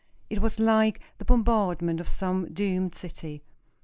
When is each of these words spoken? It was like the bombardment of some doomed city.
It 0.31 0.39
was 0.41 0.59
like 0.59 0.99
the 1.19 1.25
bombardment 1.25 1.99
of 1.99 2.09
some 2.09 2.51
doomed 2.55 2.95
city. 2.95 3.43